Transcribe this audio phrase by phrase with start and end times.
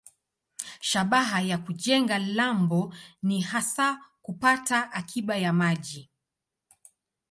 [0.81, 6.09] Shabaha ya kujenga lambo ni hasa kupata akiba ya maji.